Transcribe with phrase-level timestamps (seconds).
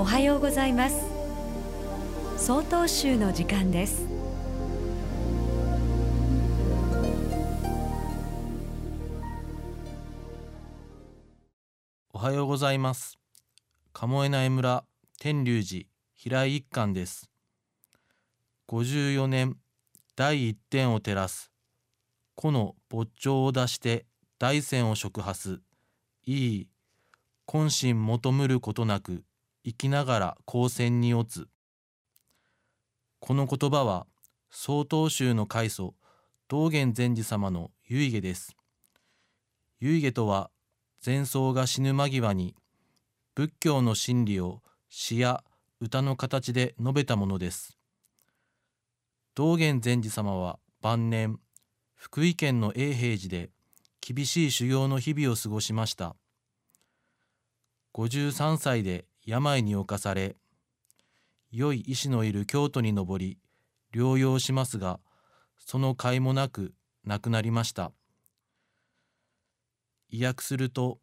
[0.00, 0.96] おはようございます。
[2.38, 4.06] 総統集の時間です。
[12.14, 13.18] おはようございます。
[13.92, 14.84] 鴨江内村
[15.20, 15.84] 天龍寺
[16.14, 17.30] 平井一貫です。
[18.68, 19.58] 54年
[20.16, 21.52] 第一点を照らす。
[22.36, 24.06] この仏頂を出して
[24.38, 25.60] 大山を触破す
[26.24, 26.68] いい
[27.52, 29.24] 根心求むることなく。
[29.64, 31.48] 生きながら光線に落つ。
[33.18, 34.06] この言葉は
[34.50, 35.94] 曹洞宗の開祖
[36.48, 38.56] 道元禅師様の遺下です。
[39.80, 40.50] 遺下とは
[41.04, 42.54] 前奏が死ぬ間際に
[43.34, 45.44] 仏教の真理を詩や
[45.80, 47.78] 歌の形で述べたものです。
[49.34, 51.38] 道元禅師様は晩年
[51.94, 53.50] 福井県の永平寺で
[54.00, 56.16] 厳しい修行の日々を過ごしました。
[57.94, 60.36] 53歳で病に侵され
[61.50, 63.38] 良い医師のいる京都に登り
[63.94, 65.00] 療養しますが
[65.58, 66.72] その甲斐もなく
[67.04, 67.92] 亡くなりました。
[70.08, 70.98] 医訳すると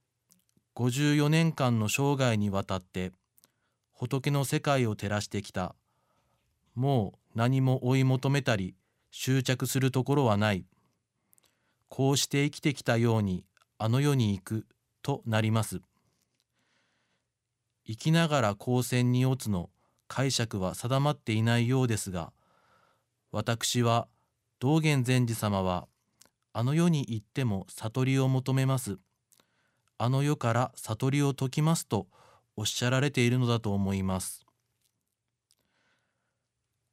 [0.76, 3.12] 54年間の生涯にわたって
[3.94, 5.76] 仏の世界を照らしてきた。
[6.76, 8.76] もう何も追い求めたり
[9.10, 10.66] 執着するところはない。
[11.90, 13.46] こうして生きてきたように
[13.78, 14.66] あの世に行く
[15.02, 15.82] となります。
[17.88, 19.70] 生きながら光線に落つの
[20.08, 22.34] 解釈は定まっていないようですが
[23.32, 24.08] 私は
[24.60, 25.88] 道元禅師様は
[26.54, 28.98] あの世に行っても悟りを求めます。
[30.00, 32.08] あの世から悟りを解きますと
[32.56, 34.46] おっしゃられているのだと思います。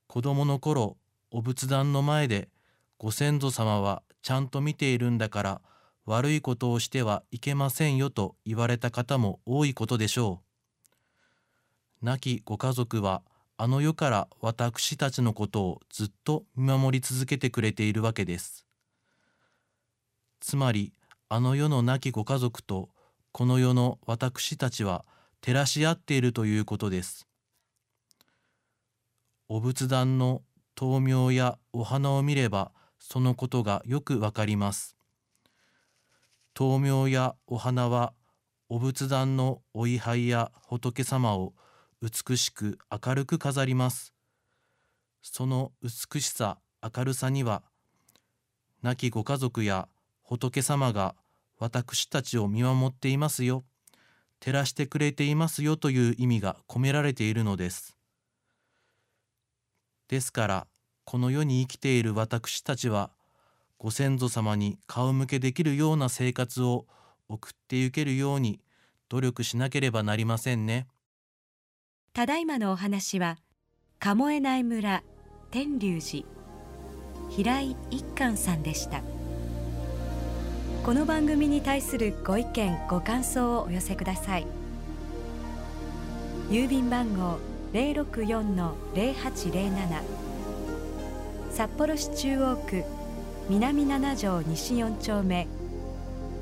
[0.07, 0.99] 子供の頃
[1.31, 2.51] お仏壇の前で
[2.99, 5.61] ご先祖様はちゃんと見ているんだから
[6.05, 10.44] 悪いことをしてはいけませんよと言われた方も多いことでしょう。
[12.05, 13.23] 亡きご家族は
[13.57, 18.67] あの世から私たちのことをずっと見守り続けてくれているわけです。
[20.39, 20.93] つまり
[21.31, 22.91] あの世の亡きご家族と
[23.33, 25.07] この世の私たちは
[25.41, 27.27] 照らし合っているということです。
[29.49, 30.43] お仏壇の
[30.75, 34.95] 灯明やお花を見ればそのことがよくわかります。
[36.53, 38.13] 灯明やお花は
[38.69, 41.55] お仏壇のお位牌や仏様を
[42.05, 44.13] 美しく明るく飾ります。
[45.23, 47.63] その美しさ明るさには
[48.83, 49.89] 亡きご家族や
[50.21, 51.15] 仏様が
[51.59, 53.65] 私たちを見守っていますよ
[54.39, 57.97] 照らしてくれていますよという意味が込められているのです。
[60.09, 60.67] ですから
[61.07, 63.13] この世に生きている私たちは
[63.79, 66.85] ご先祖様に顔向けできるような生活を
[67.31, 68.61] 送ってゆけるように
[69.09, 70.87] 努力しなければなりませんね。
[72.15, 73.39] ただいまのお話は
[73.99, 75.03] 鴨江内村
[75.51, 76.25] 天龍寺
[77.29, 79.03] 平井一貫さんでした。
[80.85, 84.47] この番組に対するご意見ご感想をお寄せください。
[86.51, 87.41] 郵便番号
[87.73, 90.03] 064-0807
[91.51, 92.85] 札幌市中央区
[93.49, 95.49] 南七条西4丁目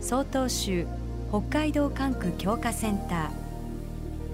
[0.03, 0.87] 曹洞州
[1.31, 3.42] 北海道管区強化センター。